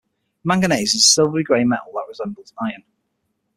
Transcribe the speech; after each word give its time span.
Manganese 0.43 0.95
is 0.95 1.01
a 1.01 1.09
silvery-gray 1.09 1.63
metal 1.63 1.91
that 1.93 2.05
resembles 2.09 2.55
iron. 2.59 2.81